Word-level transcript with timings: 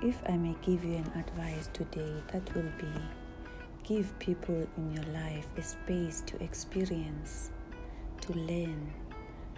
If 0.00 0.22
I 0.28 0.36
may 0.36 0.54
give 0.62 0.84
you 0.84 0.94
an 0.94 1.10
advice 1.18 1.70
today, 1.72 2.22
that 2.32 2.54
will 2.54 2.70
be 2.78 2.86
give 3.82 4.16
people 4.20 4.64
in 4.76 4.92
your 4.92 5.04
life 5.06 5.48
a 5.56 5.62
space 5.62 6.20
to 6.26 6.40
experience, 6.40 7.50
to 8.20 8.32
learn, 8.34 8.92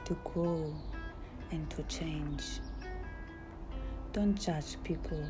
to 0.07 0.17
grow, 0.25 0.75
and 1.51 1.69
to 1.69 1.83
change. 1.83 2.43
Don't 4.15 4.35
judge 4.35 4.83
people 4.83 5.23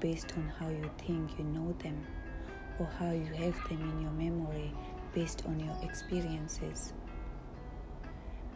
based 0.00 0.32
on 0.34 0.50
how 0.58 0.70
you 0.70 0.90
think 1.06 1.38
you 1.38 1.44
know 1.44 1.74
them 1.80 2.02
or 2.78 2.86
how 2.98 3.10
you 3.10 3.34
have 3.34 3.68
them 3.68 3.82
in 3.82 4.00
your 4.00 4.12
memory 4.12 4.72
based 5.14 5.44
on 5.44 5.60
your 5.60 5.76
experiences. 5.82 6.94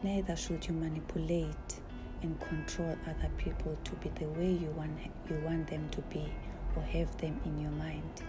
Neither 0.03 0.37
should 0.37 0.67
you 0.67 0.73
manipulate 0.73 1.81
and 2.23 2.39
control 2.41 2.97
other 3.07 3.31
people 3.37 3.77
to 3.85 3.93
be 3.97 4.09
the 4.17 4.29
way 4.39 4.51
you 4.51 4.71
want, 4.77 4.91
you 5.29 5.37
want 5.45 5.69
them 5.69 5.89
to 5.91 6.01
be 6.03 6.33
or 6.77 6.83
have 6.83 7.17
them 7.19 7.41
in 7.45 7.59
your 7.61 7.71
mind. 7.73 8.23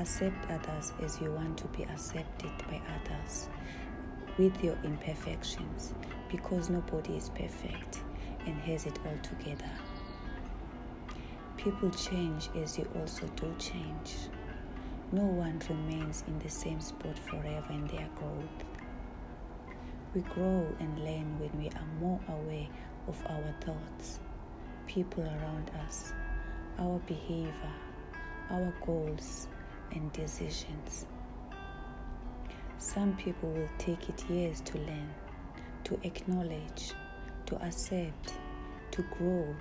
Accept 0.00 0.50
others 0.50 0.92
as 1.02 1.20
you 1.20 1.30
want 1.32 1.58
to 1.58 1.66
be 1.68 1.84
accepted 1.84 2.50
by 2.68 2.80
others 3.00 3.48
with 4.38 4.62
your 4.64 4.76
imperfections 4.84 5.94
because 6.30 6.70
nobody 6.70 7.16
is 7.16 7.28
perfect 7.30 8.00
and 8.46 8.58
has 8.62 8.86
it 8.86 8.98
all 9.06 9.18
together. 9.22 9.70
People 11.56 11.90
change 11.90 12.48
as 12.56 12.78
you 12.78 12.88
also 12.98 13.26
do 13.36 13.54
change. 13.58 14.16
No 15.12 15.22
one 15.24 15.60
remains 15.68 16.24
in 16.26 16.38
the 16.38 16.48
same 16.48 16.80
spot 16.80 17.18
forever 17.18 17.66
in 17.70 17.86
their 17.88 18.08
growth. 18.16 18.81
We 20.14 20.20
grow 20.20 20.66
and 20.78 20.98
learn 20.98 21.38
when 21.38 21.50
we 21.58 21.70
are 21.70 21.86
more 21.98 22.20
aware 22.28 22.68
of 23.08 23.18
our 23.30 23.54
thoughts, 23.62 24.20
people 24.86 25.22
around 25.24 25.70
us, 25.86 26.12
our 26.78 26.98
behavior, 27.06 27.72
our 28.50 28.74
goals, 28.84 29.48
and 29.92 30.12
decisions. 30.12 31.06
Some 32.76 33.16
people 33.16 33.48
will 33.52 33.70
take 33.78 34.10
it 34.10 34.22
years 34.28 34.60
to 34.62 34.78
learn, 34.80 35.08
to 35.84 35.98
acknowledge, 36.02 36.92
to 37.46 37.56
accept, 37.64 38.34
to 38.90 39.02
grow 39.16 39.56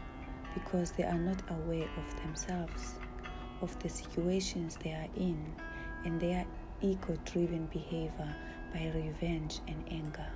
because 0.53 0.91
they 0.91 1.05
are 1.05 1.17
not 1.17 1.41
aware 1.49 1.87
of 1.97 2.21
themselves, 2.23 2.95
of 3.61 3.79
the 3.79 3.87
situations 3.87 4.77
they 4.83 4.91
are 4.91 5.07
in, 5.15 5.55
and 6.03 6.19
their 6.19 6.45
ego 6.81 7.17
driven 7.23 7.67
behavior 7.67 8.35
by 8.73 8.91
revenge 8.93 9.59
and 9.69 9.81
anger. 9.89 10.27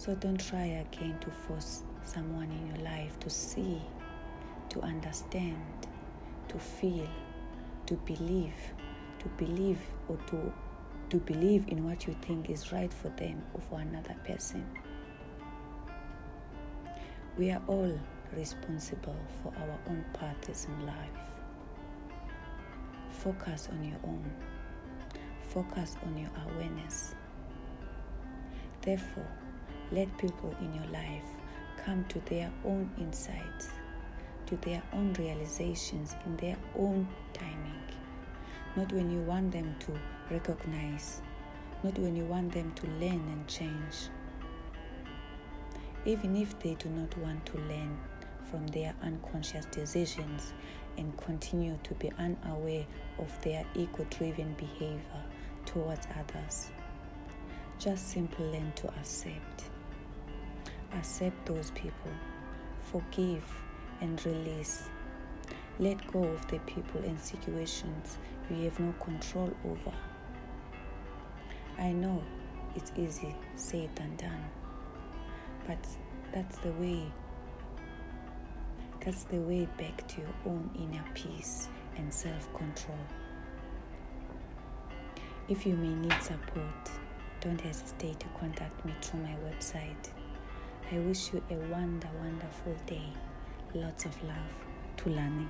So 0.00 0.14
don't 0.14 0.40
try 0.40 0.64
again 0.64 1.18
to 1.20 1.30
force 1.30 1.82
someone 2.04 2.50
in 2.50 2.68
your 2.68 2.82
life 2.86 3.20
to 3.20 3.28
see, 3.28 3.82
to 4.70 4.80
understand, 4.80 5.62
to 6.48 6.58
feel, 6.58 7.06
to 7.84 7.96
believe, 8.06 8.54
to 9.18 9.28
believe 9.36 9.78
or 10.08 10.16
to 10.28 10.52
to 11.10 11.18
believe 11.18 11.66
in 11.68 11.84
what 11.84 12.06
you 12.06 12.16
think 12.22 12.48
is 12.48 12.72
right 12.72 12.90
for 12.90 13.10
them 13.10 13.42
or 13.52 13.60
for 13.60 13.80
another 13.80 14.16
person. 14.26 14.64
We 17.36 17.50
are 17.50 17.60
all 17.66 18.00
responsible 18.34 19.20
for 19.42 19.52
our 19.60 19.78
own 19.86 20.02
paths 20.14 20.64
in 20.64 20.86
life. 20.86 21.20
Focus 23.10 23.68
on 23.70 23.84
your 23.84 24.00
own. 24.04 24.24
Focus 25.50 25.98
on 26.06 26.16
your 26.16 26.30
awareness. 26.46 27.14
Therefore, 28.80 29.28
let 29.92 30.16
people 30.18 30.54
in 30.60 30.72
your 30.74 30.86
life 30.92 31.24
come 31.84 32.04
to 32.08 32.20
their 32.20 32.50
own 32.64 32.90
insights, 32.98 33.70
to 34.46 34.56
their 34.58 34.82
own 34.92 35.12
realizations 35.14 36.14
in 36.26 36.36
their 36.36 36.56
own 36.78 37.08
timing. 37.32 37.82
Not 38.76 38.92
when 38.92 39.10
you 39.10 39.20
want 39.20 39.50
them 39.52 39.74
to 39.80 39.92
recognize, 40.30 41.22
not 41.82 41.98
when 41.98 42.14
you 42.14 42.24
want 42.24 42.52
them 42.52 42.72
to 42.72 42.86
learn 42.86 43.20
and 43.32 43.46
change. 43.48 44.08
Even 46.04 46.36
if 46.36 46.58
they 46.60 46.74
do 46.74 46.88
not 46.90 47.16
want 47.18 47.44
to 47.46 47.58
learn 47.58 47.98
from 48.50 48.66
their 48.68 48.94
unconscious 49.02 49.64
decisions 49.66 50.54
and 50.98 51.16
continue 51.18 51.78
to 51.82 51.94
be 51.94 52.10
unaware 52.18 52.86
of 53.18 53.42
their 53.42 53.64
ego 53.74 54.06
driven 54.10 54.52
behavior 54.54 55.22
towards 55.66 56.06
others. 56.18 56.70
Just 57.78 58.10
simply 58.10 58.44
learn 58.46 58.72
to 58.76 58.88
accept 58.88 59.70
Accept 60.92 61.46
those 61.46 61.70
people. 61.72 62.10
Forgive 62.90 63.44
and 64.00 64.24
release. 64.26 64.88
Let 65.78 66.04
go 66.12 66.24
of 66.24 66.46
the 66.48 66.58
people 66.60 67.00
and 67.04 67.18
situations 67.18 68.18
you 68.50 68.64
have 68.64 68.80
no 68.80 68.92
control 69.00 69.50
over. 69.64 69.92
I 71.78 71.92
know 71.92 72.22
it's 72.74 72.92
easy 72.96 73.34
said 73.54 73.94
than 73.94 74.16
done, 74.16 74.44
but 75.66 75.78
that's 76.32 76.58
the 76.58 76.72
way. 76.72 77.04
That's 79.04 79.24
the 79.24 79.38
way 79.38 79.66
back 79.78 80.06
to 80.08 80.20
your 80.20 80.34
own 80.46 80.70
inner 80.74 81.04
peace 81.14 81.68
and 81.96 82.12
self 82.12 82.52
control. 82.54 82.98
If 85.48 85.64
you 85.64 85.76
may 85.76 85.94
need 85.94 86.22
support, 86.22 86.90
don't 87.40 87.60
hesitate 87.60 88.20
to 88.20 88.26
contact 88.38 88.84
me 88.84 88.92
through 89.00 89.20
my 89.20 89.36
website 89.48 90.10
I 90.92 90.98
wish 90.98 91.32
you 91.32 91.40
a 91.48 91.54
wonder, 91.54 92.08
wonderful 92.18 92.74
day. 92.84 93.12
Lots 93.74 94.06
of 94.06 94.24
love. 94.24 94.56
to 94.96 95.04
Tulani. 95.04 95.46